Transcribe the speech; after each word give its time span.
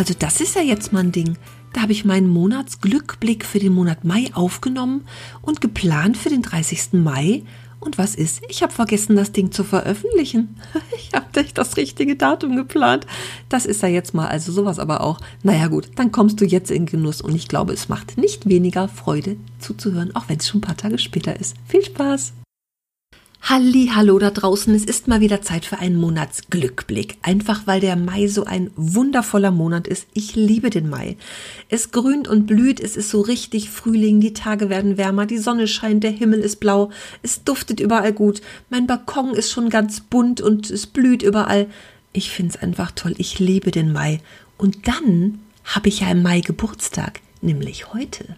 Also 0.00 0.14
das 0.18 0.40
ist 0.40 0.56
ja 0.56 0.62
jetzt 0.62 0.94
mal 0.94 1.00
ein 1.00 1.12
Ding. 1.12 1.36
Da 1.74 1.82
habe 1.82 1.92
ich 1.92 2.06
meinen 2.06 2.26
Monatsglückblick 2.26 3.44
für 3.44 3.58
den 3.58 3.74
Monat 3.74 4.02
Mai 4.02 4.30
aufgenommen 4.32 5.04
und 5.42 5.60
geplant 5.60 6.16
für 6.16 6.30
den 6.30 6.40
30. 6.40 6.94
Mai. 6.94 7.42
Und 7.80 7.98
was 7.98 8.14
ist? 8.14 8.40
Ich 8.48 8.62
habe 8.62 8.72
vergessen, 8.72 9.14
das 9.14 9.32
Ding 9.32 9.52
zu 9.52 9.62
veröffentlichen. 9.62 10.56
Ich 10.96 11.10
habe 11.14 11.26
nicht 11.38 11.58
das 11.58 11.76
richtige 11.76 12.16
Datum 12.16 12.56
geplant. 12.56 13.06
Das 13.50 13.66
ist 13.66 13.82
ja 13.82 13.88
jetzt 13.88 14.14
mal 14.14 14.28
also 14.28 14.52
sowas 14.52 14.78
aber 14.78 15.02
auch. 15.02 15.20
Naja 15.42 15.66
gut, 15.66 15.90
dann 15.96 16.12
kommst 16.12 16.40
du 16.40 16.46
jetzt 16.46 16.70
in 16.70 16.86
Genuss 16.86 17.20
und 17.20 17.34
ich 17.34 17.46
glaube, 17.46 17.74
es 17.74 17.90
macht 17.90 18.16
nicht 18.16 18.48
weniger 18.48 18.88
Freude 18.88 19.36
zuzuhören, 19.58 20.16
auch 20.16 20.30
wenn 20.30 20.38
es 20.38 20.48
schon 20.48 20.60
ein 20.60 20.62
paar 20.62 20.78
Tage 20.78 20.96
später 20.96 21.38
ist. 21.38 21.56
Viel 21.68 21.84
Spaß! 21.84 22.39
Halli, 23.42 23.90
hallo 23.94 24.18
da 24.18 24.30
draußen. 24.30 24.74
Es 24.74 24.84
ist 24.84 25.08
mal 25.08 25.20
wieder 25.20 25.40
Zeit 25.40 25.64
für 25.64 25.78
einen 25.78 25.96
Monatsglückblick. 25.96 27.16
Einfach 27.22 27.66
weil 27.66 27.80
der 27.80 27.96
Mai 27.96 28.28
so 28.28 28.44
ein 28.44 28.70
wundervoller 28.76 29.50
Monat 29.50 29.88
ist. 29.88 30.06
Ich 30.12 30.36
liebe 30.36 30.70
den 30.70 30.88
Mai. 30.88 31.16
Es 31.68 31.90
grünt 31.90 32.28
und 32.28 32.46
blüht. 32.46 32.78
Es 32.78 32.96
ist 32.96 33.10
so 33.10 33.22
richtig 33.22 33.70
Frühling. 33.70 34.20
Die 34.20 34.34
Tage 34.34 34.68
werden 34.68 34.98
wärmer. 34.98 35.26
Die 35.26 35.38
Sonne 35.38 35.66
scheint. 35.66 36.04
Der 36.04 36.10
Himmel 36.10 36.40
ist 36.40 36.60
blau. 36.60 36.90
Es 37.22 37.42
duftet 37.42 37.80
überall 37.80 38.12
gut. 38.12 38.42
Mein 38.68 38.86
Balkon 38.86 39.34
ist 39.34 39.50
schon 39.50 39.70
ganz 39.70 40.00
bunt 40.00 40.40
und 40.40 40.70
es 40.70 40.86
blüht 40.86 41.22
überall. 41.22 41.66
Ich 42.12 42.30
find's 42.30 42.56
einfach 42.56 42.92
toll. 42.92 43.14
Ich 43.18 43.38
liebe 43.38 43.70
den 43.70 43.92
Mai. 43.92 44.20
Und 44.58 44.86
dann 44.86 45.40
habe 45.64 45.88
ich 45.88 46.00
ja 46.00 46.10
im 46.10 46.22
Mai 46.22 46.40
Geburtstag. 46.40 47.20
Nämlich 47.40 47.94
heute. 47.94 48.36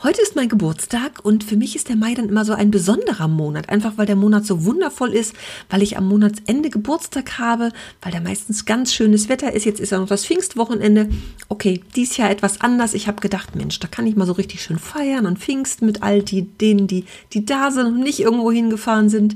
Heute 0.00 0.22
ist 0.22 0.36
mein 0.36 0.48
Geburtstag 0.48 1.24
und 1.24 1.42
für 1.42 1.56
mich 1.56 1.74
ist 1.74 1.88
der 1.88 1.96
Mai 1.96 2.14
dann 2.14 2.28
immer 2.28 2.44
so 2.44 2.52
ein 2.52 2.70
besonderer 2.70 3.26
Monat, 3.26 3.68
einfach 3.68 3.94
weil 3.96 4.06
der 4.06 4.14
Monat 4.14 4.46
so 4.46 4.64
wundervoll 4.64 5.12
ist, 5.12 5.34
weil 5.70 5.82
ich 5.82 5.96
am 5.96 6.06
Monatsende 6.06 6.70
Geburtstag 6.70 7.40
habe, 7.40 7.72
weil 8.00 8.12
da 8.12 8.20
meistens 8.20 8.64
ganz 8.64 8.94
schönes 8.94 9.28
Wetter 9.28 9.52
ist. 9.52 9.64
Jetzt 9.64 9.80
ist 9.80 9.90
ja 9.90 9.98
noch 9.98 10.06
das 10.06 10.24
Pfingstwochenende. 10.24 11.08
Okay, 11.48 11.82
dies 11.96 12.16
Jahr 12.16 12.30
etwas 12.30 12.60
anders. 12.60 12.94
Ich 12.94 13.08
habe 13.08 13.20
gedacht, 13.20 13.56
Mensch, 13.56 13.80
da 13.80 13.88
kann 13.88 14.06
ich 14.06 14.14
mal 14.14 14.26
so 14.26 14.34
richtig 14.34 14.62
schön 14.62 14.78
feiern 14.78 15.26
und 15.26 15.40
Pfingsten 15.40 15.86
mit 15.86 16.00
all 16.00 16.22
die, 16.22 16.42
denen, 16.42 16.86
die, 16.86 17.04
die 17.32 17.44
da 17.44 17.72
sind 17.72 17.86
und 17.86 17.98
nicht 17.98 18.20
irgendwo 18.20 18.52
hingefahren 18.52 19.08
sind. 19.08 19.34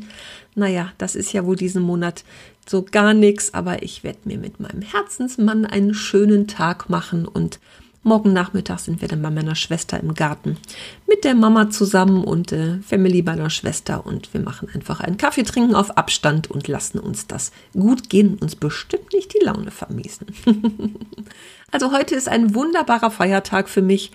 Naja, 0.54 0.92
das 0.96 1.16
ist 1.16 1.32
ja 1.32 1.44
wohl 1.44 1.56
diesen 1.56 1.82
Monat 1.82 2.22
so 2.68 2.84
gar 2.88 3.14
nichts, 3.14 3.52
aber 3.52 3.82
ich 3.82 4.04
werde 4.04 4.20
mir 4.26 4.38
mit 4.38 4.60
meinem 4.60 4.82
Herzensmann 4.82 5.66
einen 5.66 5.92
schönen 5.92 6.46
Tag 6.46 6.88
machen 6.88 7.26
und 7.26 7.58
Morgen 8.04 8.32
Nachmittag 8.32 8.80
sind 8.80 9.00
wir 9.00 9.06
dann 9.06 9.22
bei 9.22 9.30
meiner 9.30 9.54
Schwester 9.54 10.00
im 10.00 10.14
Garten 10.14 10.56
mit 11.06 11.22
der 11.22 11.36
Mama 11.36 11.70
zusammen 11.70 12.24
und 12.24 12.50
äh, 12.50 12.80
Family 12.80 13.22
bei 13.22 13.36
meiner 13.36 13.48
Schwester 13.48 14.04
und 14.04 14.34
wir 14.34 14.40
machen 14.40 14.68
einfach 14.74 14.98
einen 14.98 15.18
Kaffee 15.18 15.44
trinken 15.44 15.76
auf 15.76 15.96
Abstand 15.96 16.50
und 16.50 16.66
lassen 16.66 16.98
uns 16.98 17.28
das 17.28 17.52
gut 17.74 18.10
gehen 18.10 18.30
und 18.32 18.42
uns 18.42 18.56
bestimmt 18.56 19.12
nicht 19.12 19.32
die 19.34 19.44
Laune 19.44 19.70
vermiesen. 19.70 20.26
also 21.70 21.92
heute 21.92 22.16
ist 22.16 22.28
ein 22.28 22.56
wunderbarer 22.56 23.12
Feiertag 23.12 23.68
für 23.68 23.82
mich 23.82 24.10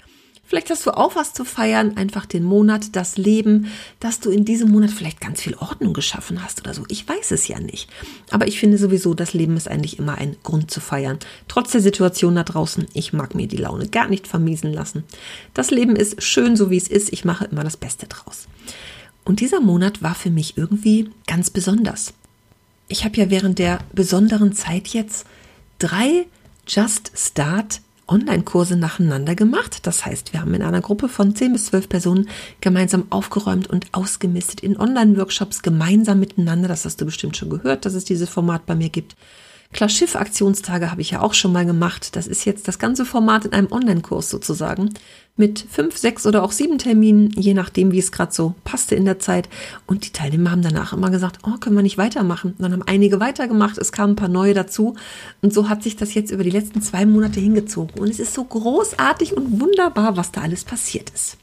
Vielleicht 0.47 0.69
hast 0.69 0.85
du 0.85 0.91
auch 0.91 1.17
was 1.17 1.33
zu 1.33 1.43
feiern, 1.43 1.97
einfach 1.97 2.25
den 2.25 2.43
Monat, 2.43 2.95
das 2.95 3.17
Leben, 3.17 3.67
dass 3.99 4.21
du 4.21 4.29
in 4.29 4.45
diesem 4.45 4.71
Monat 4.71 4.91
vielleicht 4.91 5.19
ganz 5.19 5.41
viel 5.41 5.55
Ordnung 5.55 5.93
geschaffen 5.93 6.41
hast 6.41 6.61
oder 6.61 6.73
so. 6.73 6.85
Ich 6.87 7.07
weiß 7.07 7.31
es 7.31 7.49
ja 7.49 7.59
nicht. 7.59 7.89
Aber 8.31 8.47
ich 8.47 8.57
finde 8.57 8.77
sowieso, 8.77 9.13
das 9.13 9.33
Leben 9.33 9.57
ist 9.57 9.67
eigentlich 9.67 9.99
immer 9.99 10.17
ein 10.17 10.37
Grund 10.43 10.71
zu 10.71 10.79
feiern. 10.79 11.19
Trotz 11.49 11.73
der 11.73 11.81
Situation 11.81 12.35
da 12.35 12.43
draußen, 12.43 12.87
ich 12.93 13.11
mag 13.11 13.35
mir 13.35 13.47
die 13.47 13.57
Laune 13.57 13.89
gar 13.89 14.07
nicht 14.07 14.25
vermiesen 14.25 14.71
lassen. 14.71 15.03
Das 15.53 15.69
Leben 15.69 15.97
ist 15.97 16.23
schön, 16.23 16.55
so 16.55 16.69
wie 16.69 16.77
es 16.77 16.87
ist. 16.87 17.11
Ich 17.11 17.25
mache 17.25 17.45
immer 17.45 17.65
das 17.65 17.75
Beste 17.75 18.07
draus. 18.07 18.47
Und 19.25 19.41
dieser 19.41 19.59
Monat 19.59 20.01
war 20.01 20.15
für 20.15 20.29
mich 20.29 20.57
irgendwie 20.57 21.09
ganz 21.27 21.49
besonders. 21.49 22.13
Ich 22.87 23.03
habe 23.03 23.17
ja 23.17 23.29
während 23.29 23.59
der 23.59 23.79
besonderen 23.91 24.53
Zeit 24.53 24.87
jetzt 24.87 25.25
drei 25.77 26.25
Just 26.65 27.11
Start 27.15 27.81
Online-Kurse 28.07 28.77
nacheinander 28.77 29.35
gemacht. 29.35 29.85
Das 29.85 30.05
heißt, 30.05 30.33
wir 30.33 30.41
haben 30.41 30.53
in 30.53 30.61
einer 30.61 30.81
Gruppe 30.81 31.09
von 31.09 31.35
10 31.35 31.53
bis 31.53 31.67
12 31.67 31.89
Personen 31.89 32.29
gemeinsam 32.61 33.05
aufgeräumt 33.09 33.67
und 33.67 33.87
ausgemistet 33.91 34.61
in 34.61 34.77
Online-Workshops 34.79 35.61
gemeinsam 35.61 36.19
miteinander. 36.19 36.67
Das 36.67 36.85
hast 36.85 37.01
du 37.01 37.05
bestimmt 37.05 37.37
schon 37.37 37.49
gehört, 37.49 37.85
dass 37.85 37.93
es 37.93 38.05
dieses 38.05 38.29
Format 38.29 38.65
bei 38.65 38.75
mir 38.75 38.89
gibt. 38.89 39.15
Klar, 39.77 39.89
Schiff-Aktionstage 39.89 40.89
habe 40.89 41.01
ich 41.01 41.11
ja 41.11 41.21
auch 41.21 41.35
schon 41.35 41.53
mal 41.53 41.63
gemacht. 41.63 42.15
Das 42.15 42.25
ist 42.25 42.45
jetzt 42.45 42.67
das 42.67 42.79
ganze 42.79 43.05
Format 43.05 43.45
in 43.45 43.53
einem 43.53 43.71
Online-Kurs 43.71 44.27
sozusagen. 44.27 44.89
Mit 45.35 45.63
fünf, 45.69 45.99
sechs 45.99 46.25
oder 46.25 46.41
auch 46.41 46.51
sieben 46.51 46.79
Terminen, 46.79 47.29
je 47.35 47.53
nachdem, 47.53 47.91
wie 47.91 47.99
es 47.99 48.11
gerade 48.11 48.33
so 48.33 48.55
passte 48.63 48.95
in 48.95 49.05
der 49.05 49.19
Zeit. 49.19 49.49
Und 49.85 50.07
die 50.07 50.09
Teilnehmer 50.09 50.49
haben 50.49 50.63
danach 50.63 50.93
immer 50.93 51.11
gesagt, 51.11 51.41
oh, 51.45 51.59
können 51.59 51.75
wir 51.75 51.83
nicht 51.83 51.99
weitermachen. 51.99 52.55
Und 52.57 52.63
dann 52.63 52.73
haben 52.73 52.87
einige 52.87 53.19
weitergemacht, 53.19 53.77
es 53.77 53.91
kamen 53.91 54.13
ein 54.13 54.15
paar 54.15 54.29
neue 54.29 54.55
dazu. 54.55 54.95
Und 55.43 55.53
so 55.53 55.69
hat 55.69 55.83
sich 55.83 55.95
das 55.95 56.15
jetzt 56.15 56.31
über 56.31 56.43
die 56.43 56.49
letzten 56.49 56.81
zwei 56.81 57.05
Monate 57.05 57.39
hingezogen. 57.39 58.01
Und 58.01 58.09
es 58.09 58.17
ist 58.17 58.33
so 58.33 58.45
großartig 58.45 59.37
und 59.37 59.61
wunderbar, 59.61 60.17
was 60.17 60.31
da 60.31 60.41
alles 60.41 60.65
passiert 60.65 61.11
ist. 61.11 61.37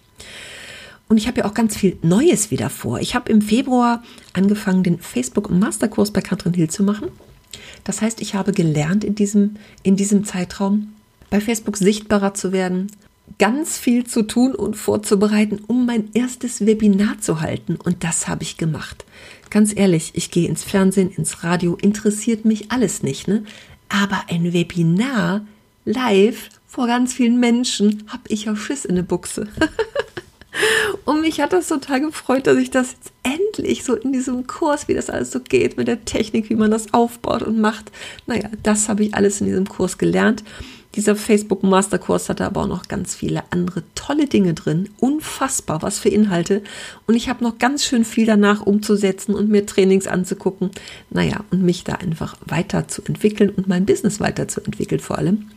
Und 1.07 1.19
ich 1.19 1.29
habe 1.29 1.39
ja 1.39 1.45
auch 1.45 1.55
ganz 1.55 1.77
viel 1.77 1.99
Neues 2.03 2.51
wieder 2.51 2.69
vor. 2.69 2.99
Ich 2.99 3.15
habe 3.15 3.31
im 3.31 3.43
Februar 3.43 4.03
angefangen, 4.33 4.83
den 4.83 4.99
Facebook 4.99 5.51
Masterkurs 5.51 6.11
bei 6.11 6.21
Katrin 6.21 6.55
Hill 6.55 6.69
zu 6.69 6.83
machen. 6.83 7.13
Das 7.85 8.03
heißt, 8.03 8.21
ich 8.21 8.35
habe 8.35 8.53
gelernt 8.53 9.05
in 9.05 9.15
diesem, 9.15 9.57
in 9.83 9.97
diesem 9.97 10.25
Zeitraum 10.25 10.93
bei 11.31 11.41
Facebook 11.41 11.77
sichtbarer 11.77 12.35
zu 12.35 12.53
werden, 12.53 12.91
ganz 13.39 13.79
viel 13.79 14.05
zu 14.05 14.23
tun 14.23 14.55
und 14.55 14.77
vorzubereiten, 14.77 15.61
um 15.67 15.87
mein 15.87 16.11
erstes 16.15 16.67
Webinar 16.67 17.21
zu 17.21 17.41
halten. 17.41 17.77
Und 17.77 18.05
das 18.05 18.29
habe 18.29 18.43
ich 18.43 18.57
gemacht. 18.57 19.05
Ganz 19.51 19.75
ehrlich, 19.75 20.13
ich 20.15 20.31
gehe 20.31 20.49
ins 20.49 20.65
Fernsehen, 20.65 21.11
ins 21.11 21.43
Radio, 21.45 21.77
interessiert 21.81 22.45
mich 22.45 22.71
alles 22.71 23.03
nicht, 23.03 23.29
ne? 23.29 23.45
Aber 23.89 24.25
ein 24.29 24.53
Webinar 24.53 25.47
live 25.85 26.51
vor 26.67 26.87
ganz 26.87 27.15
vielen 27.15 27.39
Menschen 27.39 28.05
habe 28.09 28.25
ich 28.29 28.47
ja 28.47 28.57
Schiss 28.57 28.85
in 28.85 28.97
der 28.97 29.03
Buchse. 29.03 29.47
Und 31.05 31.21
mich 31.21 31.41
hat 31.41 31.53
das 31.53 31.69
total 31.69 32.01
gefreut, 32.01 32.47
dass 32.47 32.59
ich 32.59 32.71
das 32.71 32.93
jetzt 32.93 33.13
endlich 33.23 33.85
so 33.85 33.95
in 33.95 34.13
diesem 34.13 34.47
Kurs, 34.47 34.89
wie 34.89 34.95
das 34.95 35.11
alles 35.11 35.31
so 35.31 35.41
geht, 35.41 35.77
mit 35.77 35.89
der 35.89 36.05
Technik, 36.05 36.51
wie 36.51 36.55
man 36.55 36.71
das 36.71 36.93
aufbaut 36.93 37.43
und 37.43 37.61
macht. 37.61 37.91
Naja, 38.27 38.49
das 38.63 38.89
habe 38.89 39.05
ich 39.05 39.15
alles 39.15 39.41
in 39.41 39.47
diesem 39.47 39.69
Kurs 39.69 39.99
gelernt. 39.99 40.45
Dieser 40.95 41.17
Facebook 41.17 41.65
Masterkurs 41.65 42.29
hatte 42.29 42.45
aber 42.45 42.63
auch 42.63 42.69
noch 42.69 42.87
ganz 42.87 43.17
viele 43.17 43.43
andere 43.51 43.83
tolle 43.97 44.27
Dinge 44.27 44.55
drin. 44.55 44.91
Unfassbar, 45.01 45.83
was 45.83 45.99
für 45.99 46.09
Inhalte. 46.09 46.63
Und 47.09 47.17
ich 47.17 47.29
habe 47.29 47.43
noch 47.43 47.59
ganz 47.59 47.85
schön 47.85 48.05
viel 48.05 48.27
danach 48.27 48.65
umzusetzen 48.65 49.35
und 49.35 49.49
mir 49.49 49.67
Trainings 49.67 50.07
anzugucken. 50.07 50.71
Naja, 51.11 51.45
und 51.51 51.63
mich 51.63 51.83
da 51.83 51.95
einfach 51.95 52.37
weiterzuentwickeln 52.47 53.51
und 53.51 53.67
mein 53.67 53.87
Business 53.87 54.21
weiterzuentwickeln 54.21 55.01
vor 55.01 55.19
allem. 55.19 55.51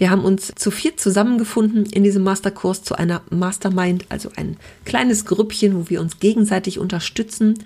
Wir 0.00 0.10
haben 0.10 0.24
uns 0.24 0.50
zu 0.56 0.70
viert 0.70 0.98
zusammengefunden 0.98 1.84
in 1.84 2.04
diesem 2.04 2.22
Masterkurs 2.22 2.82
zu 2.82 2.94
einer 2.94 3.20
Mastermind, 3.28 4.06
also 4.08 4.30
ein 4.34 4.56
kleines 4.86 5.26
Grüppchen, 5.26 5.76
wo 5.76 5.90
wir 5.90 6.00
uns 6.00 6.20
gegenseitig 6.20 6.78
unterstützen. 6.78 7.58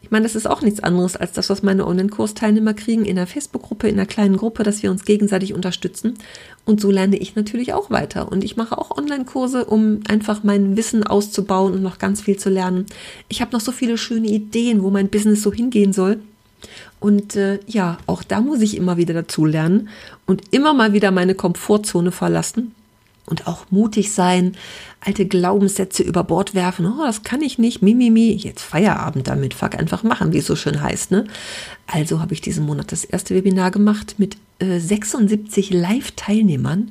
Ich 0.00 0.10
meine, 0.10 0.22
das 0.22 0.34
ist 0.34 0.46
auch 0.46 0.62
nichts 0.62 0.80
anderes 0.80 1.14
als 1.14 1.32
das, 1.32 1.50
was 1.50 1.62
meine 1.62 1.86
Online-Kursteilnehmer 1.86 2.72
kriegen 2.72 3.04
in 3.04 3.16
der 3.16 3.26
Facebook-Gruppe, 3.26 3.86
in 3.88 3.96
einer 3.96 4.06
kleinen 4.06 4.38
Gruppe, 4.38 4.62
dass 4.62 4.82
wir 4.82 4.90
uns 4.90 5.04
gegenseitig 5.04 5.52
unterstützen. 5.52 6.14
Und 6.64 6.80
so 6.80 6.90
lerne 6.90 7.18
ich 7.18 7.36
natürlich 7.36 7.74
auch 7.74 7.90
weiter. 7.90 8.32
Und 8.32 8.44
ich 8.44 8.56
mache 8.56 8.78
auch 8.78 8.96
Online-Kurse, 8.96 9.66
um 9.66 10.00
einfach 10.08 10.42
mein 10.42 10.78
Wissen 10.78 11.06
auszubauen 11.06 11.74
und 11.74 11.82
noch 11.82 11.98
ganz 11.98 12.22
viel 12.22 12.38
zu 12.38 12.48
lernen. 12.48 12.86
Ich 13.28 13.42
habe 13.42 13.52
noch 13.52 13.60
so 13.60 13.72
viele 13.72 13.98
schöne 13.98 14.28
Ideen, 14.28 14.82
wo 14.82 14.88
mein 14.88 15.10
Business 15.10 15.42
so 15.42 15.52
hingehen 15.52 15.92
soll. 15.92 16.18
Und 17.04 17.36
äh, 17.36 17.60
ja, 17.66 17.98
auch 18.06 18.22
da 18.22 18.40
muss 18.40 18.62
ich 18.62 18.78
immer 18.78 18.96
wieder 18.96 19.12
dazu 19.12 19.44
lernen 19.44 19.90
und 20.24 20.54
immer 20.54 20.72
mal 20.72 20.94
wieder 20.94 21.10
meine 21.10 21.34
Komfortzone 21.34 22.10
verlassen 22.12 22.74
und 23.26 23.46
auch 23.46 23.66
mutig 23.68 24.10
sein, 24.10 24.56
alte 25.00 25.26
Glaubenssätze 25.26 26.02
über 26.02 26.24
Bord 26.24 26.54
werfen. 26.54 26.86
Oh, 26.86 27.04
das 27.04 27.22
kann 27.22 27.42
ich 27.42 27.58
nicht, 27.58 27.82
mimimi, 27.82 28.32
jetzt 28.32 28.62
Feierabend 28.62 29.28
damit, 29.28 29.52
fuck, 29.52 29.74
einfach 29.74 30.02
machen, 30.02 30.32
wie 30.32 30.38
es 30.38 30.46
so 30.46 30.56
schön 30.56 30.80
heißt. 30.80 31.10
Ne? 31.10 31.26
Also 31.86 32.20
habe 32.20 32.32
ich 32.32 32.40
diesen 32.40 32.64
Monat 32.64 32.90
das 32.90 33.04
erste 33.04 33.34
Webinar 33.34 33.70
gemacht 33.70 34.14
mit 34.16 34.38
äh, 34.58 34.78
76 34.78 35.74
Live-Teilnehmern. 35.74 36.90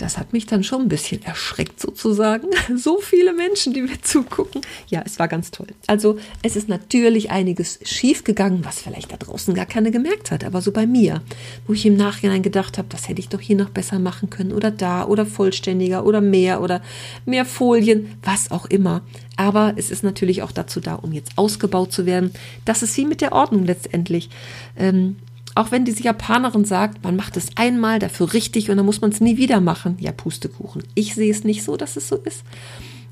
Das 0.00 0.16
hat 0.16 0.32
mich 0.32 0.46
dann 0.46 0.64
schon 0.64 0.82
ein 0.82 0.88
bisschen 0.88 1.22
erschreckt 1.22 1.80
sozusagen. 1.80 2.48
So 2.76 2.98
viele 3.00 3.34
Menschen, 3.34 3.74
die 3.74 3.82
mir 3.82 4.00
zugucken. 4.00 4.62
Ja, 4.88 5.02
es 5.04 5.18
war 5.18 5.28
ganz 5.28 5.50
toll. 5.50 5.66
Also 5.86 6.18
es 6.42 6.56
ist 6.56 6.68
natürlich 6.68 7.30
einiges 7.30 7.78
schiefgegangen, 7.82 8.64
was 8.64 8.80
vielleicht 8.80 9.12
da 9.12 9.16
draußen 9.16 9.54
gar 9.54 9.66
keiner 9.66 9.90
gemerkt 9.90 10.30
hat, 10.30 10.44
aber 10.44 10.62
so 10.62 10.72
bei 10.72 10.86
mir, 10.86 11.20
wo 11.66 11.74
ich 11.74 11.84
im 11.84 11.96
Nachhinein 11.96 12.42
gedacht 12.42 12.78
habe, 12.78 12.88
das 12.88 13.08
hätte 13.08 13.20
ich 13.20 13.28
doch 13.28 13.40
hier 13.40 13.56
noch 13.56 13.70
besser 13.70 13.98
machen 13.98 14.30
können 14.30 14.52
oder 14.52 14.70
da 14.70 15.04
oder 15.04 15.26
vollständiger 15.26 16.06
oder 16.06 16.20
mehr 16.20 16.62
oder 16.62 16.80
mehr 17.26 17.44
Folien, 17.44 18.16
was 18.22 18.50
auch 18.50 18.66
immer. 18.66 19.02
Aber 19.36 19.74
es 19.76 19.90
ist 19.90 20.02
natürlich 20.02 20.42
auch 20.42 20.52
dazu 20.52 20.80
da, 20.80 20.94
um 20.94 21.12
jetzt 21.12 21.32
ausgebaut 21.36 21.92
zu 21.92 22.06
werden. 22.06 22.32
Das 22.64 22.82
ist 22.82 22.96
wie 22.96 23.04
mit 23.04 23.20
der 23.20 23.32
Ordnung 23.32 23.64
letztendlich. 23.64 24.30
Ähm, 24.76 25.16
auch 25.54 25.72
wenn 25.72 25.84
diese 25.84 26.02
Japanerin 26.02 26.64
sagt, 26.64 27.02
man 27.02 27.16
macht 27.16 27.36
es 27.36 27.48
einmal 27.56 27.98
dafür 27.98 28.32
richtig 28.32 28.70
und 28.70 28.76
dann 28.76 28.86
muss 28.86 29.00
man 29.00 29.10
es 29.10 29.20
nie 29.20 29.36
wieder 29.36 29.60
machen. 29.60 29.96
Ja, 30.00 30.12
Pustekuchen. 30.12 30.82
Ich 30.94 31.14
sehe 31.14 31.30
es 31.30 31.44
nicht 31.44 31.64
so, 31.64 31.76
dass 31.76 31.96
es 31.96 32.08
so 32.08 32.16
ist. 32.16 32.44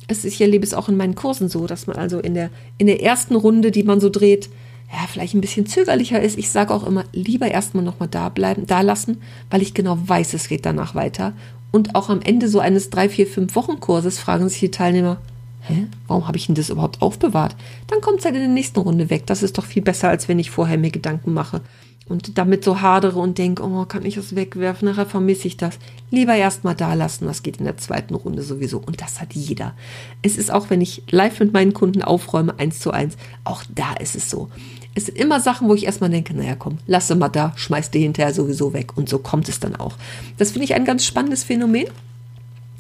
Es, 0.07 0.25
ich 0.25 0.41
erlebe 0.41 0.65
es 0.65 0.75
auch 0.75 0.89
in 0.89 0.97
meinen 0.97 1.15
Kursen 1.15 1.49
so, 1.49 1.67
dass 1.67 1.87
man 1.87 1.97
also 1.97 2.21
in 2.21 2.35
der, 2.35 2.51
in 2.79 2.87
der 2.87 3.03
ersten 3.03 3.35
Runde, 3.35 3.71
die 3.71 3.83
man 3.83 4.01
so 4.01 4.09
dreht, 4.09 4.49
ja, 4.91 5.07
vielleicht 5.07 5.35
ein 5.35 5.43
bisschen 5.43 5.67
zögerlicher 5.67 6.21
ist. 6.23 6.39
Ich 6.39 6.49
sage 6.49 6.73
auch 6.73 6.87
immer, 6.87 7.05
lieber 7.13 7.51
erstmal 7.51 7.85
nochmal 7.85 8.09
da 8.09 8.31
bleiben, 8.31 8.67
da 8.67 8.81
lassen, 8.81 9.21
weil 9.51 9.61
ich 9.61 9.75
genau 9.75 9.99
weiß, 10.01 10.33
es 10.33 10.49
geht 10.49 10.65
danach 10.65 10.95
weiter. 10.95 11.35
Und 11.73 11.95
auch 11.95 12.09
am 12.09 12.23
Ende 12.23 12.49
so 12.49 12.61
eines 12.61 12.89
drei, 12.89 13.11
vier, 13.11 13.27
fünf 13.27 13.55
Wochen 13.55 13.81
Kurses 13.81 14.19
fragen 14.19 14.49
sich 14.49 14.61
die 14.61 14.71
Teilnehmer, 14.71 15.19
hä, 15.61 15.87
warum 16.07 16.27
habe 16.27 16.39
ich 16.39 16.47
denn 16.47 16.55
das 16.55 16.71
überhaupt 16.71 17.03
aufbewahrt? 17.03 17.55
Dann 17.89 18.01
kommt 18.01 18.21
es 18.21 18.25
halt 18.25 18.37
in 18.37 18.41
der 18.41 18.49
nächsten 18.49 18.79
Runde 18.79 19.11
weg. 19.11 19.27
Das 19.27 19.43
ist 19.43 19.59
doch 19.59 19.67
viel 19.67 19.83
besser, 19.83 20.09
als 20.09 20.29
wenn 20.29 20.39
ich 20.39 20.51
vorher 20.51 20.79
mir 20.79 20.91
Gedanken 20.91 21.35
mache 21.35 21.61
und 22.09 22.39
damit 22.39 22.65
so 22.65 22.81
hadere 22.81 23.19
und 23.19 23.39
denke, 23.39 23.63
oh, 23.63 23.85
kann 23.85 24.05
ich 24.05 24.15
das 24.15 24.35
wegwerfen, 24.35 24.89
nachher 24.89 25.07
vermisse 25.07 25.47
ich 25.47 25.57
das. 25.57 25.79
Lieber 26.11 26.35
erstmal 26.35 26.75
da 26.75 26.95
lassen, 26.95 27.27
das 27.27 27.43
geht 27.43 27.59
in 27.59 27.65
der 27.65 27.77
zweiten 27.77 28.15
Runde 28.15 28.43
sowieso. 28.43 28.79
Und 28.79 29.01
das 29.01 29.21
hat 29.21 29.35
jeder. 29.35 29.75
Es 30.23 30.37
ist 30.37 30.51
auch, 30.51 30.71
wenn 30.71 30.81
ich 30.81 31.03
live 31.11 31.41
mit 31.41 31.53
meinen 31.53 31.75
Kunden 31.75 32.03
aufräume, 32.03 32.59
eins 32.59 32.81
zu 32.81 32.91
eins, 32.91 33.17
auch 33.45 33.63
da 33.75 33.95
ist 33.95 34.17
es 34.17 34.31
so. 34.31 34.49
Es 34.95 35.07
sind 35.07 35.19
immer 35.19 35.41
Sachen, 35.41 35.69
wo 35.69 35.75
ich 35.75 35.85
erstmal 35.85 36.11
denke, 36.11 36.35
naja, 36.35 36.57
komm, 36.57 36.79
lasse 36.87 37.15
mal 37.15 37.29
da, 37.29 37.53
schmeiß 37.57 37.91
die 37.91 38.01
hinterher 38.01 38.35
sowieso 38.35 38.73
weg. 38.73 38.97
Und 38.97 39.09
so 39.09 39.19
kommt 39.19 39.49
es 39.49 39.61
dann 39.61 39.77
auch. 39.77 39.95
Das 40.39 40.53
finde 40.53 40.65
ich 40.65 40.75
ein 40.75 40.85
ganz 40.85 41.05
spannendes 41.05 41.45
Phänomen. 41.45 41.87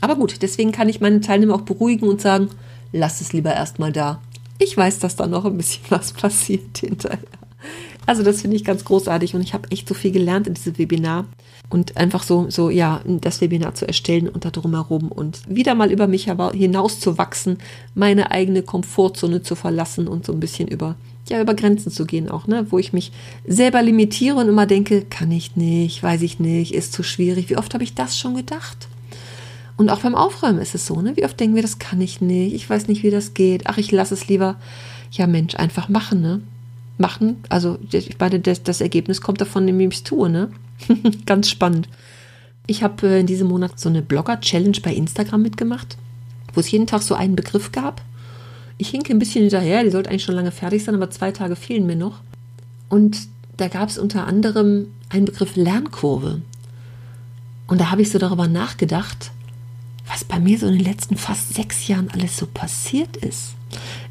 Aber 0.00 0.16
gut, 0.16 0.42
deswegen 0.42 0.72
kann 0.72 0.88
ich 0.88 1.00
meine 1.00 1.20
Teilnehmer 1.20 1.54
auch 1.54 1.62
beruhigen 1.62 2.08
und 2.08 2.20
sagen, 2.20 2.48
lass 2.92 3.20
es 3.20 3.32
lieber 3.32 3.52
erstmal 3.52 3.92
da. 3.92 4.20
Ich 4.58 4.76
weiß, 4.76 4.98
dass 4.98 5.16
da 5.16 5.26
noch 5.26 5.44
ein 5.44 5.56
bisschen 5.56 5.84
was 5.90 6.12
passiert 6.12 6.78
hinterher. 6.78 7.19
Also 8.08 8.22
das 8.22 8.40
finde 8.40 8.56
ich 8.56 8.64
ganz 8.64 8.87
großartig 8.87 9.34
und 9.34 9.43
ich 9.43 9.52
habe 9.52 9.70
echt 9.70 9.87
so 9.87 9.93
viel 9.93 10.10
gelernt 10.10 10.46
in 10.46 10.55
diesem 10.55 10.78
Webinar 10.78 11.26
und 11.69 11.99
einfach 11.99 12.22
so, 12.22 12.49
so, 12.49 12.70
ja, 12.70 13.02
das 13.05 13.43
Webinar 13.43 13.75
zu 13.75 13.87
erstellen 13.87 14.31
und 14.31 14.46
da 14.46 14.50
drumherum 14.50 15.12
und 15.12 15.43
wieder 15.46 15.75
mal 15.75 15.93
über 15.93 16.06
mich 16.06 16.25
hinaus 16.55 17.00
zu 17.00 17.19
wachsen, 17.19 17.58
meine 17.94 18.31
eigene 18.31 18.62
Komfortzone 18.62 19.43
zu 19.43 19.55
verlassen 19.56 20.08
und 20.08 20.25
so 20.25 20.32
ein 20.32 20.40
bisschen 20.40 20.69
über, 20.69 20.94
ja, 21.28 21.38
über 21.38 21.52
Grenzen 21.52 21.93
zu 21.93 22.06
gehen 22.06 22.31
auch, 22.31 22.46
ne, 22.46 22.64
wo 22.70 22.78
ich 22.78 22.94
mich 22.94 23.12
selber 23.46 23.82
limitiere 23.82 24.37
und 24.37 24.49
immer 24.49 24.64
denke, 24.64 25.02
kann 25.02 25.31
ich 25.31 25.56
nicht, 25.56 26.02
weiß 26.02 26.22
ich 26.22 26.40
nicht, 26.40 26.72
ist 26.72 26.94
zu 26.94 27.02
schwierig. 27.02 27.50
Wie 27.50 27.58
oft 27.58 27.75
habe 27.75 27.84
ich 27.84 27.93
das 27.93 28.19
schon 28.19 28.34
gedacht? 28.37 28.88
Und 29.76 29.90
auch 29.90 30.00
beim 30.00 30.14
Aufräumen 30.14 30.61
ist 30.61 30.75
es 30.75 30.87
so, 30.87 31.02
ne? 31.02 31.14
Wie 31.19 31.26
oft 31.26 31.38
denken 31.38 31.56
wir, 31.56 31.62
das 31.62 31.78
kann 31.78 32.00
ich 32.00 32.22
nicht, 32.22 32.54
ich 32.54 32.70
weiß 32.70 32.88
nicht, 32.88 33.02
wie 33.02 33.11
das 33.11 33.34
geht, 33.34 33.66
ach, 33.66 33.76
ich 33.76 33.93
lasse 33.93 34.14
es 34.14 34.28
lieber. 34.28 34.56
Ja, 35.11 35.26
Mensch, 35.26 35.56
einfach 35.56 35.90
machen, 35.90 36.22
ne? 36.22 36.40
Machen. 36.98 37.42
Also 37.48 37.78
ich 37.92 38.18
meine, 38.18 38.40
das, 38.40 38.62
das 38.62 38.80
Ergebnis 38.80 39.20
kommt 39.20 39.40
davon, 39.40 39.66
indem 39.68 39.90
ich 39.90 39.98
es 39.98 40.04
tue. 40.04 40.28
Ne? 40.28 40.50
Ganz 41.26 41.48
spannend. 41.48 41.88
Ich 42.66 42.82
habe 42.82 43.06
äh, 43.08 43.20
in 43.20 43.26
diesem 43.26 43.48
Monat 43.48 43.78
so 43.78 43.88
eine 43.88 44.02
Blogger-Challenge 44.02 44.78
bei 44.82 44.94
Instagram 44.94 45.42
mitgemacht, 45.42 45.96
wo 46.54 46.60
es 46.60 46.70
jeden 46.70 46.86
Tag 46.86 47.02
so 47.02 47.14
einen 47.14 47.36
Begriff 47.36 47.72
gab. 47.72 48.02
Ich 48.76 48.90
hinke 48.90 49.12
ein 49.12 49.18
bisschen 49.18 49.42
hinterher, 49.42 49.82
die 49.82 49.90
sollte 49.90 50.10
eigentlich 50.10 50.24
schon 50.24 50.36
lange 50.36 50.52
fertig 50.52 50.84
sein, 50.84 50.94
aber 50.94 51.10
zwei 51.10 51.32
Tage 51.32 51.56
fehlen 51.56 51.86
mir 51.86 51.96
noch. 51.96 52.20
Und 52.88 53.18
da 53.56 53.68
gab 53.68 53.88
es 53.88 53.98
unter 53.98 54.26
anderem 54.26 54.88
einen 55.08 55.24
Begriff 55.24 55.56
Lernkurve. 55.56 56.42
Und 57.66 57.80
da 57.80 57.90
habe 57.90 58.02
ich 58.02 58.10
so 58.10 58.18
darüber 58.18 58.48
nachgedacht, 58.48 59.32
was 60.06 60.24
bei 60.24 60.38
mir 60.38 60.58
so 60.58 60.66
in 60.66 60.74
den 60.74 60.84
letzten 60.84 61.16
fast 61.16 61.54
sechs 61.54 61.86
Jahren 61.88 62.08
alles 62.10 62.36
so 62.36 62.46
passiert 62.46 63.16
ist. 63.16 63.54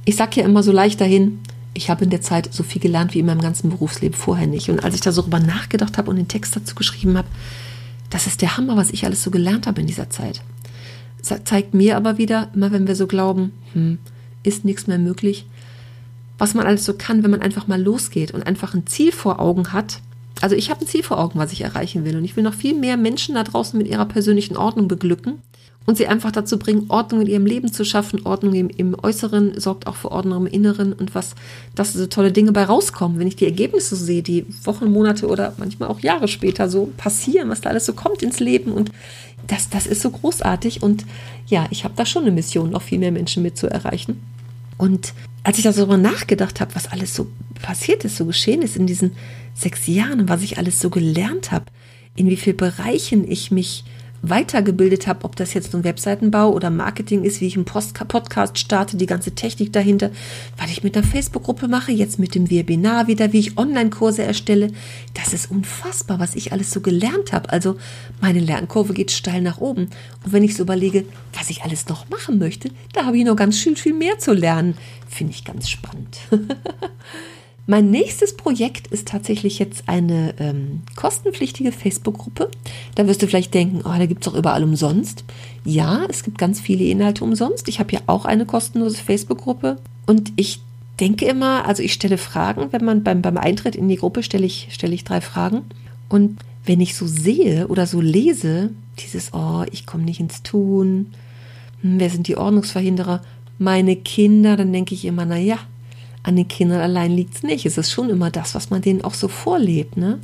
Ich 0.06 0.16
sage 0.16 0.42
ja 0.42 0.46
immer 0.46 0.64
so 0.64 0.72
leicht 0.72 1.02
dahin, 1.02 1.40
ich 1.78 1.90
habe 1.90 2.04
in 2.04 2.10
der 2.10 2.22
Zeit 2.22 2.50
so 2.52 2.64
viel 2.64 2.82
gelernt 2.82 3.14
wie 3.14 3.20
in 3.20 3.26
meinem 3.28 3.42
ganzen 3.42 3.70
Berufsleben 3.70 4.18
vorher 4.18 4.48
nicht. 4.48 4.70
Und 4.70 4.84
als 4.84 4.96
ich 4.96 5.02
da 5.02 5.12
so 5.12 5.22
drüber 5.22 5.40
nachgedacht 5.40 5.98
habe 5.98 6.10
und 6.10 6.18
den 6.18 6.28
Text 6.28 6.56
dazu 6.56 6.76
geschrieben 6.76 7.18
habe, 7.18 7.28
das 8.10 8.26
ist 8.26 8.42
der 8.42 8.58
Hammer, 8.58 8.76
was 8.76 8.90
ich 8.90 9.06
alles 9.06 9.22
so 9.22 9.32
gelernt 9.32 9.68
habe 9.68 9.82
in 9.82 9.88
dieser 9.88 10.10
Zeit. 10.10 10.42
Das 11.20 11.44
zeigt 11.44 11.74
mir 11.74 11.96
aber 11.96 12.18
wieder, 12.18 12.50
immer 12.54 12.72
wenn 12.72 12.88
wir 12.88 12.96
so 12.96 13.06
glauben, 13.06 13.54
hm, 13.74 14.00
ist 14.44 14.66
nichts 14.66 14.88
mehr 14.88 14.98
möglich, 14.98 15.46
was 16.38 16.54
man 16.54 16.66
alles 16.66 16.84
so 16.86 16.94
kann, 16.94 17.24
wenn 17.24 17.32
man 17.32 17.42
einfach 17.42 17.68
mal 17.68 17.82
losgeht 17.82 18.32
und 18.32 18.46
einfach 18.46 18.74
ein 18.74 18.88
Ziel 18.88 19.12
vor 19.12 19.40
Augen 19.40 19.72
hat. 19.72 20.00
Also 20.42 20.56
ich 20.56 20.70
habe 20.70 20.82
ein 20.82 20.88
Ziel 20.88 21.04
vor 21.04 21.20
Augen, 21.20 21.40
was 21.40 21.52
ich 21.52 21.62
erreichen 21.62 22.06
will. 22.06 22.16
Und 22.16 22.26
ich 22.26 22.36
will 22.36 22.44
noch 22.44 22.54
viel 22.54 22.76
mehr 22.76 22.98
Menschen 22.98 23.36
da 23.36 23.44
draußen 23.44 23.78
mit 23.78 23.88
ihrer 23.88 24.06
persönlichen 24.06 24.58
Ordnung 24.58 24.88
beglücken 24.88 25.42
und 25.88 25.98
sie 25.98 26.08
einfach 26.08 26.34
dazu 26.34 26.60
bringen, 26.60 26.86
Ordnung 26.90 27.22
in 27.22 27.28
ihrem 27.28 27.46
Leben 27.46 27.72
zu 27.72 27.86
schaffen. 27.86 28.26
Ordnung 28.26 28.54
im, 28.54 28.70
im 28.70 28.94
Äußeren 29.02 29.58
sorgt 29.58 29.88
auch 29.88 29.96
für 29.96 30.12
Ordnung 30.12 30.46
im 30.46 30.54
Inneren 30.54 30.92
und 30.92 31.16
was, 31.16 31.34
dass 31.76 31.94
so 31.94 32.06
tolle 32.08 32.34
Dinge 32.34 32.52
bei 32.52 32.66
rauskommen. 32.66 33.20
Wenn 33.20 33.28
ich 33.28 33.38
die 33.38 33.46
Ergebnisse 33.46 33.96
sehe, 33.96 34.22
die 34.22 34.46
Wochen, 34.66 34.92
Monate 34.92 35.28
oder 35.28 35.54
manchmal 35.58 35.88
auch 35.88 36.02
Jahre 36.02 36.28
später 36.28 36.70
so 36.70 36.92
passieren, 36.98 37.50
was 37.50 37.62
da 37.62 37.70
alles 37.70 37.86
so 37.86 37.94
kommt 37.94 38.22
ins 38.22 38.42
Leben 38.42 38.74
und 38.74 38.92
das, 39.48 39.70
das 39.70 39.88
ist 39.88 40.02
so 40.02 40.12
großartig 40.12 40.84
und 40.84 41.06
ja, 41.48 41.68
ich 41.72 41.86
habe 41.86 41.94
da 41.96 42.06
schon 42.06 42.24
eine 42.24 42.32
Mission, 42.32 42.72
noch 42.72 42.82
viel 42.82 43.00
mehr 43.00 43.14
Menschen 43.14 43.42
mit 43.42 43.58
zu 43.58 43.68
erreichen. 43.68 44.22
Und 44.78 45.14
als 45.44 45.58
ich 45.58 45.64
darüber 45.64 45.96
nachgedacht 45.96 46.60
habe, 46.60 46.76
was 46.76 46.92
alles 46.92 47.16
so 47.16 47.28
passiert 47.62 48.04
ist, 48.04 48.18
so 48.18 48.26
geschehen 48.26 48.62
ist 48.62 48.76
in 48.76 48.88
diesen 48.88 49.14
sechs 49.56 49.88
Jahren 49.88 50.28
was 50.28 50.44
ich 50.44 50.58
alles 50.58 50.82
so 50.82 50.90
gelernt 50.90 51.54
habe, 51.54 51.66
in 52.16 52.30
wie 52.30 52.36
vielen 52.36 52.58
Bereichen 52.58 53.30
ich 53.32 53.52
mich 53.52 53.86
weitergebildet 54.22 55.08
habe, 55.08 55.24
ob 55.26 55.36
das 55.36 55.54
jetzt 55.54 55.74
nun 55.74 55.84
Webseitenbau 55.84 56.52
oder 56.52 56.70
Marketing 56.70 57.24
ist, 57.24 57.42
wie 57.42 57.48
ich 57.48 57.56
einen 57.56 57.66
Post 57.66 57.98
Podcast 58.08 58.58
starte, 58.58 58.98
die 58.98 59.06
ganze 59.06 59.32
Technik 59.32 59.74
dahinter, 59.74 60.12
was 60.58 60.72
ich 60.72 60.84
mit 60.84 60.96
der 60.96 61.04
Facebook-Gruppe 61.04 61.68
mache, 61.68 61.92
jetzt 61.92 62.20
mit 62.20 62.36
dem 62.36 62.50
Webinar 62.50 63.08
wieder, 63.08 63.34
wie 63.34 63.40
ich 63.40 63.58
Online-Kurse 63.58 64.24
erstelle. 64.24 64.72
Das 65.14 65.34
ist 65.34 65.52
unfassbar, 65.52 66.20
was 66.20 66.36
ich 66.36 66.52
alles 66.52 66.72
so 66.72 66.82
gelernt 66.82 67.34
habe. 67.34 67.50
Also 67.50 67.78
meine 68.22 68.40
Lernkurve 68.40 68.94
geht 68.94 69.12
steil 69.12 69.42
nach 69.42 69.60
oben. 69.60 69.90
Und 70.24 70.34
wenn 70.34 70.44
ich 70.44 70.56
so 70.56 70.64
überlege, 70.64 71.06
was 71.34 71.50
ich 71.50 71.64
alles 71.64 71.88
noch 71.88 72.10
machen 72.10 72.40
möchte, 72.40 72.70
da 72.94 73.06
habe 73.06 73.18
ich 73.18 73.26
noch 73.26 73.36
ganz 73.36 73.58
schön 73.58 73.76
viel 73.76 73.94
mehr 73.94 74.20
zu 74.20 74.34
lernen. 74.34 74.76
Finde 75.08 75.34
ich 75.34 75.44
ganz 75.46 75.70
spannend. 75.70 76.18
Mein 77.70 77.92
nächstes 77.92 78.38
Projekt 78.38 78.88
ist 78.88 79.10
tatsächlich 79.10 79.60
jetzt 79.60 79.90
eine 79.90 80.34
ähm, 80.40 80.84
kostenpflichtige 80.96 81.74
Facebook-Gruppe. 81.74 82.50
Da 82.96 83.08
wirst 83.08 83.22
du 83.22 83.28
vielleicht 83.28 83.54
denken, 83.54 83.82
oh, 83.84 83.98
da 83.98 84.06
gibt 84.06 84.26
es 84.26 84.32
doch 84.32 84.40
überall 84.40 84.64
umsonst. 84.64 85.26
Ja, 85.66 86.06
es 86.10 86.24
gibt 86.24 86.38
ganz 86.38 86.62
viele 86.62 86.86
Inhalte 86.86 87.26
umsonst. 87.26 87.68
Ich 87.68 87.80
habe 87.82 87.92
ja 87.92 88.00
auch 88.08 88.24
eine 88.24 88.46
kostenlose 88.46 89.04
Facebook-Gruppe. 89.04 89.80
Und 90.06 90.32
ich 90.38 90.62
denke 91.02 91.26
immer, 91.26 91.66
also 91.68 91.84
ich 91.84 91.92
stelle 91.92 92.18
Fragen, 92.18 92.72
wenn 92.72 92.86
man 92.86 93.04
beim, 93.04 93.22
beim 93.22 93.38
Eintritt 93.38 93.76
in 93.76 93.90
die 93.90 93.98
Gruppe 93.98 94.24
stelle 94.24 94.46
ich, 94.46 94.70
stelle 94.72 94.96
ich 94.96 95.04
drei 95.04 95.20
Fragen. 95.20 95.64
Und 96.08 96.38
wenn 96.64 96.80
ich 96.80 96.96
so 96.96 97.06
sehe 97.06 97.68
oder 97.68 97.86
so 97.86 98.00
lese, 98.00 98.70
dieses, 99.00 99.34
oh, 99.34 99.66
ich 99.74 99.86
komme 99.86 100.04
nicht 100.04 100.22
ins 100.22 100.42
Tun, 100.42 101.08
hm, 101.82 102.00
wer 102.00 102.10
sind 102.10 102.30
die 102.30 102.38
Ordnungsverhinderer, 102.38 103.22
meine 103.60 103.98
Kinder, 103.98 104.56
dann 104.56 104.72
denke 104.72 104.96
ich 104.96 105.04
immer, 105.04 105.26
na 105.26 105.38
ja, 105.38 105.58
an 106.24 106.36
den 106.36 106.48
Kindern 106.48 106.82
allein 106.82 107.12
liegt 107.12 107.36
es 107.36 107.44
nicht. 107.44 107.66
Es 107.66 107.78
ist 107.78 107.92
schon 107.92 108.10
immer 108.10 108.32
das, 108.32 108.56
was 108.56 108.70
man 108.70 108.82
denen 108.82 109.04
auch 109.04 109.14
so 109.14 109.28
vorlebt, 109.28 109.98
ne? 109.98 110.20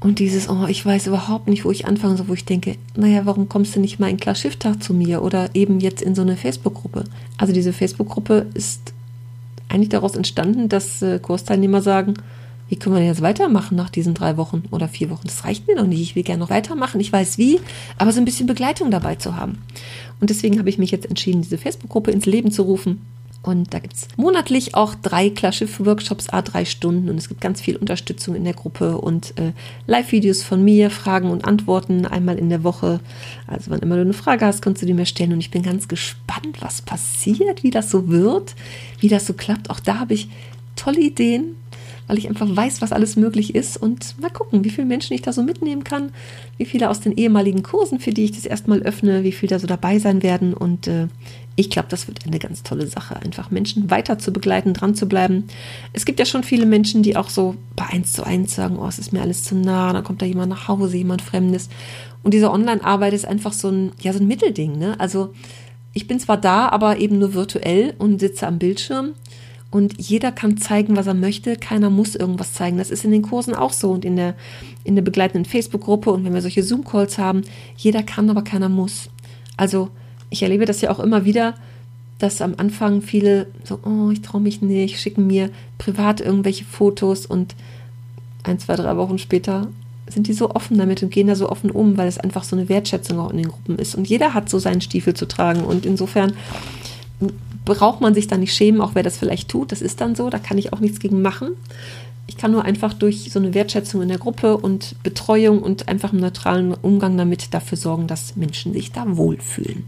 Und 0.00 0.20
dieses, 0.20 0.48
oh, 0.48 0.66
ich 0.68 0.84
weiß 0.86 1.08
überhaupt 1.08 1.48
nicht, 1.48 1.64
wo 1.64 1.72
ich 1.72 1.86
anfangen 1.86 2.16
soll, 2.16 2.28
wo 2.28 2.34
ich 2.34 2.44
denke, 2.44 2.76
naja, 2.94 3.26
warum 3.26 3.48
kommst 3.48 3.74
du 3.74 3.80
nicht 3.80 3.98
mal 3.98 4.08
in 4.08 4.16
klar 4.16 4.36
Schifftag 4.36 4.80
zu 4.80 4.94
mir 4.94 5.22
oder 5.22 5.50
eben 5.54 5.80
jetzt 5.80 6.02
in 6.02 6.14
so 6.14 6.22
eine 6.22 6.36
Facebook-Gruppe? 6.36 7.04
Also 7.36 7.52
diese 7.52 7.72
Facebook-Gruppe 7.72 8.46
ist 8.54 8.92
eigentlich 9.68 9.88
daraus 9.88 10.14
entstanden, 10.14 10.68
dass 10.68 11.02
äh, 11.02 11.18
Kursteilnehmer 11.18 11.82
sagen, 11.82 12.14
wie 12.68 12.76
können 12.76 12.94
wir 12.94 13.00
denn 13.00 13.08
jetzt 13.08 13.22
weitermachen 13.22 13.76
nach 13.76 13.90
diesen 13.90 14.14
drei 14.14 14.36
Wochen 14.36 14.62
oder 14.70 14.88
vier 14.88 15.10
Wochen? 15.10 15.26
Das 15.26 15.44
reicht 15.44 15.66
mir 15.66 15.74
noch 15.74 15.86
nicht. 15.86 16.00
Ich 16.00 16.14
will 16.14 16.22
gerne 16.22 16.40
noch 16.40 16.50
weitermachen. 16.50 17.00
Ich 17.00 17.12
weiß 17.12 17.38
wie, 17.38 17.60
aber 17.96 18.12
so 18.12 18.20
ein 18.20 18.24
bisschen 18.24 18.46
Begleitung 18.46 18.90
dabei 18.90 19.16
zu 19.16 19.36
haben. 19.36 19.62
Und 20.20 20.30
deswegen 20.30 20.58
habe 20.58 20.68
ich 20.68 20.78
mich 20.78 20.90
jetzt 20.90 21.06
entschieden, 21.06 21.42
diese 21.42 21.58
Facebook-Gruppe 21.58 22.10
ins 22.10 22.26
Leben 22.26 22.52
zu 22.52 22.62
rufen. 22.62 23.00
Und 23.40 23.72
da 23.72 23.78
gibt 23.78 23.94
es 23.94 24.08
monatlich 24.16 24.74
auch 24.74 24.94
drei 24.96 25.30
Klarschiff-Workshops, 25.30 26.28
a 26.28 26.42
drei 26.42 26.64
Stunden. 26.64 27.08
Und 27.08 27.16
es 27.16 27.28
gibt 27.28 27.40
ganz 27.40 27.60
viel 27.60 27.76
Unterstützung 27.76 28.34
in 28.34 28.44
der 28.44 28.52
Gruppe 28.52 28.98
und 28.98 29.38
äh, 29.38 29.52
Live-Videos 29.86 30.42
von 30.42 30.62
mir, 30.64 30.90
Fragen 30.90 31.30
und 31.30 31.44
Antworten 31.44 32.04
einmal 32.04 32.36
in 32.36 32.50
der 32.50 32.64
Woche. 32.64 33.00
Also 33.46 33.70
wann 33.70 33.80
immer 33.80 33.94
du 33.94 34.02
eine 34.02 34.12
Frage 34.12 34.44
hast, 34.44 34.60
kannst 34.60 34.82
du 34.82 34.86
die 34.86 34.92
mir 34.92 35.06
stellen. 35.06 35.32
Und 35.32 35.40
ich 35.40 35.50
bin 35.50 35.62
ganz 35.62 35.88
gespannt, 35.88 36.60
was 36.60 36.82
passiert, 36.82 37.62
wie 37.62 37.70
das 37.70 37.90
so 37.90 38.08
wird, 38.08 38.54
wie 38.98 39.08
das 39.08 39.26
so 39.26 39.32
klappt. 39.34 39.70
Auch 39.70 39.80
da 39.80 40.00
habe 40.00 40.14
ich 40.14 40.28
tolle 40.76 41.00
Ideen. 41.00 41.56
weil 42.08 42.18
ich 42.18 42.28
einfach 42.28 42.48
weiß, 42.48 42.80
was 42.80 42.92
alles 42.92 43.16
möglich 43.16 43.54
ist 43.54 43.76
und 43.76 44.20
mal 44.20 44.30
gucken, 44.30 44.64
wie 44.64 44.70
viele 44.70 44.86
Menschen 44.86 45.12
ich 45.12 45.22
da 45.22 45.32
so 45.32 45.42
mitnehmen 45.42 45.84
kann, 45.84 46.10
wie 46.56 46.64
viele 46.64 46.90
aus 46.90 47.00
den 47.00 47.12
ehemaligen 47.12 47.62
Kursen, 47.62 48.00
für 48.00 48.12
die 48.12 48.24
ich 48.24 48.32
das 48.32 48.46
erstmal 48.46 48.80
öffne, 48.80 49.22
wie 49.22 49.32
viele 49.32 49.50
da 49.50 49.58
so 49.58 49.66
dabei 49.66 49.98
sein 49.98 50.22
werden 50.22 50.54
und 50.54 50.88
äh, 50.88 51.08
ich 51.58 51.70
glaube, 51.70 51.88
das 51.88 52.06
wird 52.06 52.24
eine 52.24 52.38
ganz 52.38 52.62
tolle 52.62 52.86
Sache, 52.86 53.16
einfach 53.16 53.50
Menschen 53.50 53.90
weiter 53.90 54.16
zu 54.20 54.32
begleiten, 54.32 54.74
dran 54.74 54.94
zu 54.94 55.08
bleiben. 55.08 55.48
Es 55.92 56.04
gibt 56.04 56.20
ja 56.20 56.24
schon 56.24 56.44
viele 56.44 56.66
Menschen, 56.66 57.02
die 57.02 57.16
auch 57.16 57.28
so 57.28 57.56
bei 57.74 57.84
eins 57.86 58.12
zu 58.12 58.22
eins 58.24 58.54
sagen, 58.54 58.78
oh, 58.78 58.86
es 58.86 59.00
ist 59.00 59.12
mir 59.12 59.22
alles 59.22 59.42
zu 59.42 59.56
nah, 59.56 59.92
dann 59.92 60.04
kommt 60.04 60.22
da 60.22 60.26
jemand 60.26 60.50
nach 60.50 60.68
Hause, 60.68 60.96
jemand 60.96 61.20
Fremdes. 61.20 61.68
Und 62.22 62.32
diese 62.32 62.52
Online-Arbeit 62.52 63.12
ist 63.12 63.26
einfach 63.26 63.52
so 63.52 63.70
ein, 63.70 63.90
ja, 64.00 64.12
so 64.12 64.20
ein 64.20 64.28
Mittelding, 64.28 64.78
ne? 64.78 65.00
Also 65.00 65.34
ich 65.94 66.06
bin 66.06 66.20
zwar 66.20 66.36
da, 66.36 66.68
aber 66.68 66.98
eben 66.98 67.18
nur 67.18 67.34
virtuell 67.34 67.94
und 67.98 68.20
sitze 68.20 68.46
am 68.46 68.60
Bildschirm 68.60 69.14
und 69.72 70.00
jeder 70.00 70.30
kann 70.30 70.58
zeigen, 70.58 70.96
was 70.96 71.08
er 71.08 71.14
möchte. 71.14 71.56
Keiner 71.56 71.90
muss 71.90 72.14
irgendwas 72.14 72.52
zeigen. 72.52 72.78
Das 72.78 72.90
ist 72.90 73.04
in 73.04 73.10
den 73.10 73.22
Kursen 73.22 73.56
auch 73.56 73.72
so 73.72 73.90
und 73.90 74.04
in 74.04 74.14
der, 74.14 74.36
in 74.84 74.94
der 74.94 75.02
begleitenden 75.02 75.44
Facebook-Gruppe 75.44 76.12
und 76.12 76.24
wenn 76.24 76.34
wir 76.34 76.40
solche 76.40 76.62
Zoom-Calls 76.62 77.18
haben. 77.18 77.42
Jeder 77.76 78.04
kann, 78.04 78.30
aber 78.30 78.42
keiner 78.42 78.68
muss. 78.68 79.10
Also 79.56 79.90
ich 80.30 80.42
erlebe 80.42 80.64
das 80.64 80.80
ja 80.80 80.90
auch 80.90 80.98
immer 80.98 81.24
wieder, 81.24 81.54
dass 82.18 82.42
am 82.42 82.54
Anfang 82.56 83.00
viele 83.02 83.46
so, 83.64 83.78
oh, 83.84 84.10
ich 84.10 84.22
traue 84.22 84.40
mich 84.40 84.60
nicht, 84.60 85.00
schicken 85.00 85.26
mir 85.26 85.50
privat 85.78 86.20
irgendwelche 86.20 86.64
Fotos 86.64 87.26
und 87.26 87.54
ein, 88.42 88.58
zwei, 88.58 88.76
drei 88.76 88.96
Wochen 88.96 89.18
später 89.18 89.68
sind 90.10 90.26
die 90.26 90.32
so 90.32 90.50
offen 90.50 90.78
damit 90.78 91.02
und 91.02 91.10
gehen 91.10 91.26
da 91.26 91.34
so 91.34 91.50
offen 91.50 91.70
um, 91.70 91.96
weil 91.96 92.08
es 92.08 92.18
einfach 92.18 92.44
so 92.44 92.56
eine 92.56 92.68
Wertschätzung 92.68 93.18
auch 93.18 93.30
in 93.30 93.38
den 93.38 93.48
Gruppen 93.48 93.78
ist. 93.78 93.94
Und 93.94 94.08
jeder 94.08 94.34
hat 94.34 94.48
so 94.48 94.58
seinen 94.58 94.80
Stiefel 94.80 95.14
zu 95.14 95.26
tragen. 95.26 95.62
Und 95.62 95.84
insofern 95.84 96.32
braucht 97.64 98.00
man 98.00 98.14
sich 98.14 98.26
da 98.26 98.36
nicht 98.36 98.54
schämen, 98.54 98.80
auch 98.80 98.94
wer 98.94 99.02
das 99.02 99.18
vielleicht 99.18 99.48
tut. 99.48 99.72
Das 99.72 99.82
ist 99.82 100.00
dann 100.00 100.14
so, 100.14 100.30
da 100.30 100.38
kann 100.38 100.58
ich 100.58 100.72
auch 100.72 100.80
nichts 100.80 101.00
gegen 101.00 101.20
machen. 101.20 101.50
Ich 102.28 102.36
kann 102.36 102.52
nur 102.52 102.64
einfach 102.64 102.92
durch 102.92 103.30
so 103.32 103.38
eine 103.38 103.54
Wertschätzung 103.54 104.02
in 104.02 104.08
der 104.08 104.18
Gruppe 104.18 104.58
und 104.58 105.02
Betreuung 105.02 105.62
und 105.62 105.88
einfach 105.88 106.12
einen 106.12 106.20
neutralen 106.20 106.74
Umgang 106.74 107.16
damit 107.16 107.54
dafür 107.54 107.78
sorgen, 107.78 108.06
dass 108.06 108.36
Menschen 108.36 108.74
sich 108.74 108.92
da 108.92 109.16
wohlfühlen. 109.16 109.86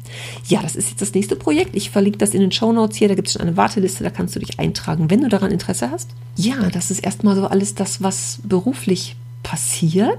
Ja, 0.49 0.63
das 0.63 0.75
ist 0.75 0.89
jetzt 0.89 1.03
das 1.03 1.13
nächste 1.13 1.37
Projekt. 1.37 1.77
Ich 1.77 1.91
verlinke 1.91 2.17
das 2.17 2.33
in 2.33 2.41
den 2.41 2.51
Show 2.51 2.73
Notes 2.73 2.97
hier. 2.97 3.09
Da 3.09 3.15
gibt 3.15 3.29
es 3.29 3.35
schon 3.35 3.43
eine 3.43 3.59
Warteliste, 3.59 4.03
da 4.03 4.11
kannst 4.11 4.35
du 4.35 4.41
dich 4.41 4.59
eintragen, 4.59 5.11
wenn 5.11 5.21
du 5.21 5.29
daran 5.29 5.53
Interesse 5.53 5.91
hast. 5.91 6.09
Ja, 6.37 6.71
das 6.71 6.91
ist 6.91 7.01
erstmal 7.01 7.37
so 7.37 7.47
alles 7.47 7.75
das, 7.75 8.03
was 8.03 8.41
beruflich 8.43 9.17
passiert 9.43 10.19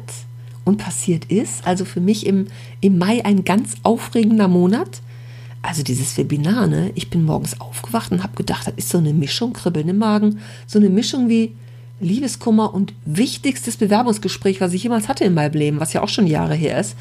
und 0.64 0.78
passiert 0.78 1.26
ist. 1.26 1.66
Also 1.66 1.86
für 1.86 2.02
mich 2.02 2.28
im, 2.28 2.48
im 2.82 3.00
Mai 3.00 3.26
ein 3.26 3.44
ganz 3.44 3.74
aufregender 3.82 4.48
Monat. 4.48 5.02
Also 5.64 5.82
dieses 5.82 6.16
Webinar, 6.18 6.68
ne? 6.68 6.92
Ich 6.94 7.10
bin 7.10 7.24
morgens 7.24 7.60
aufgewacht 7.60 8.12
und 8.12 8.22
habe 8.22 8.36
gedacht, 8.36 8.68
das 8.68 8.74
ist 8.78 8.90
so 8.90 9.00
eine 9.00 9.14
Mischung, 9.14 9.54
Kribbeln 9.54 9.90
im 9.90 9.98
Magen, 9.98 10.40
so 10.68 10.78
eine 10.78 10.90
Mischung 10.90 11.28
wie 11.28 11.54
Liebeskummer 12.02 12.74
und 12.74 12.94
wichtigstes 13.06 13.78
Bewerbungsgespräch, 13.78 14.60
was 14.60 14.74
ich 14.74 14.84
jemals 14.84 15.08
hatte 15.08 15.24
in 15.24 15.34
meinem 15.34 15.54
Leben, 15.54 15.80
was 15.80 15.94
ja 15.94 16.02
auch 16.02 16.10
schon 16.10 16.28
Jahre 16.28 16.56
her 16.56 16.80
ist. 16.80 16.96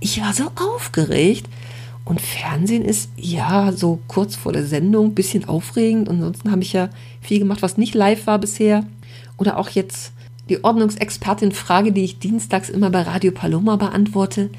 Ich 0.00 0.20
war 0.20 0.32
so 0.32 0.50
aufgeregt. 0.56 1.48
Und 2.04 2.20
Fernsehen 2.20 2.84
ist 2.84 3.10
ja 3.16 3.70
so 3.72 4.00
kurz 4.08 4.34
vor 4.34 4.52
der 4.52 4.66
Sendung, 4.66 5.14
bisschen 5.14 5.48
aufregend. 5.48 6.08
Ansonsten 6.08 6.50
habe 6.50 6.62
ich 6.62 6.72
ja 6.72 6.90
viel 7.20 7.38
gemacht, 7.38 7.62
was 7.62 7.78
nicht 7.78 7.94
live 7.94 8.26
war 8.26 8.38
bisher. 8.38 8.84
Oder 9.36 9.56
auch 9.56 9.68
jetzt 9.68 10.12
die 10.48 10.64
Ordnungsexpertin 10.64 11.52
Frage, 11.52 11.92
die 11.92 12.02
ich 12.02 12.18
dienstags 12.18 12.68
immer 12.68 12.90
bei 12.90 13.02
Radio 13.02 13.30
Paloma 13.30 13.76
beantworte 13.76 14.50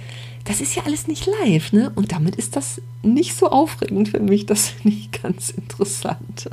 das 0.45 0.59
ist 0.59 0.75
ja 0.75 0.83
alles 0.85 1.07
nicht 1.07 1.25
live, 1.25 1.71
ne? 1.71 1.91
Und 1.95 2.11
damit 2.11 2.35
ist 2.35 2.57
das 2.57 2.81
nicht 3.01 3.35
so 3.35 3.49
aufregend 3.49 4.09
für 4.09 4.19
mich. 4.19 4.45
Das 4.45 4.69
finde 4.69 4.97
ich 4.97 5.11
ganz 5.11 5.51
interessant. 5.51 6.49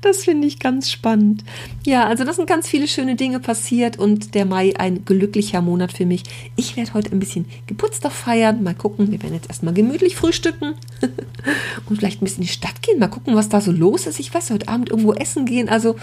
Das 0.00 0.24
finde 0.24 0.46
ich 0.46 0.60
ganz 0.60 0.90
spannend. 0.90 1.42
Ja, 1.84 2.06
also 2.06 2.24
das 2.24 2.36
sind 2.36 2.48
ganz 2.48 2.68
viele 2.68 2.86
schöne 2.86 3.16
Dinge 3.16 3.40
passiert 3.40 3.98
und 3.98 4.34
der 4.34 4.44
Mai 4.44 4.74
ein 4.76 5.04
glücklicher 5.04 5.62
Monat 5.62 5.92
für 5.92 6.06
mich. 6.06 6.22
Ich 6.56 6.76
werde 6.76 6.94
heute 6.94 7.12
ein 7.12 7.18
bisschen 7.18 7.46
Geburtstag 7.66 8.12
feiern. 8.12 8.62
Mal 8.62 8.74
gucken, 8.74 9.10
wir 9.10 9.22
werden 9.22 9.34
jetzt 9.34 9.48
erstmal 9.48 9.74
gemütlich 9.74 10.14
frühstücken 10.14 10.74
und 11.88 11.96
vielleicht 11.96 12.22
ein 12.22 12.24
bisschen 12.24 12.42
in 12.42 12.46
die 12.46 12.52
Stadt 12.52 12.82
gehen. 12.82 13.00
Mal 13.00 13.08
gucken, 13.08 13.34
was 13.34 13.48
da 13.48 13.60
so 13.60 13.72
los 13.72 14.06
ist. 14.06 14.20
Ich 14.20 14.32
weiß, 14.32 14.50
heute 14.50 14.68
Abend 14.68 14.90
irgendwo 14.90 15.12
essen 15.12 15.44
gehen. 15.44 15.68
Also 15.68 15.96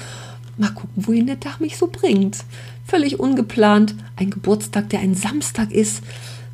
mal 0.57 0.71
gucken, 0.71 0.91
wohin 0.95 1.27
der 1.27 1.39
Tag 1.39 1.61
mich 1.61 1.77
so 1.77 1.87
bringt. 1.87 2.43
Völlig 2.85 3.19
ungeplant. 3.19 3.95
Ein 4.17 4.31
Geburtstag, 4.31 4.89
der 4.89 4.99
ein 4.99 5.15
Samstag 5.15 5.71
ist. 5.71 6.03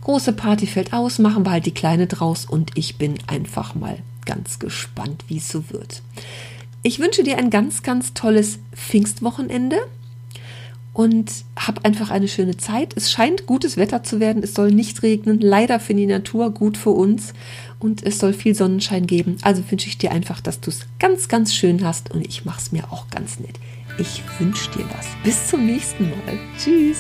Große 0.06 0.34
Party 0.34 0.68
fällt 0.68 0.94
aus, 0.94 1.18
machen 1.18 1.48
wir 1.48 1.52
halt 1.52 1.66
die 1.66 1.74
kleine 1.74 2.06
draus 2.06 2.46
und 2.46 2.70
ich 2.76 3.00
bin 3.00 3.16
einfach 3.26 3.74
mal 3.74 3.98
ganz 4.24 4.60
gespannt, 4.60 5.26
wie 5.30 5.38
es 5.38 5.50
so 5.50 5.72
wird. 5.72 6.04
Ich 6.84 7.00
wünsche 7.00 7.24
dir 7.24 7.40
ein 7.40 7.50
ganz, 7.50 7.82
ganz 7.82 8.14
tolles 8.14 8.60
Pfingstwochenende 8.76 9.78
und 10.94 11.32
hab 11.56 11.84
einfach 11.86 12.12
eine 12.12 12.28
schöne 12.28 12.56
Zeit. 12.56 12.94
Es 12.96 13.12
scheint 13.12 13.48
gutes 13.48 13.78
Wetter 13.78 14.04
zu 14.04 14.20
werden. 14.20 14.44
Es 14.44 14.54
soll 14.54 14.72
nicht 14.72 15.02
regnen. 15.02 15.42
Leider 15.42 15.80
für 15.80 15.96
die 15.96 16.06
Natur, 16.06 16.52
gut 16.52 16.78
für 16.78 16.92
uns. 16.92 17.34
Und 17.80 18.04
es 18.04 18.20
soll 18.20 18.34
viel 18.34 18.54
Sonnenschein 18.54 19.08
geben. 19.08 19.38
Also 19.42 19.64
wünsche 19.72 19.88
ich 19.88 19.98
dir 19.98 20.12
einfach, 20.12 20.40
dass 20.40 20.62
du 20.62 20.70
es 20.70 20.82
ganz, 21.00 21.30
ganz 21.30 21.52
schön 21.52 21.84
hast. 21.84 22.12
Und 22.12 22.28
ich 22.28 22.46
mache 22.46 22.62
es 22.62 22.72
mir 22.72 22.92
auch 22.92 23.10
ganz 23.10 23.40
nett. 23.40 23.60
Ich 23.98 24.22
wünsche 24.38 24.70
dir 24.78 24.86
was. 24.96 25.08
Bis 25.24 25.48
zum 25.48 25.66
nächsten 25.66 26.12
Mal. 26.12 26.40
Tschüss. 26.60 27.00